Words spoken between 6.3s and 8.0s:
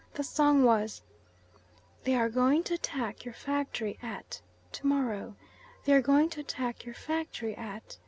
to attack your factory at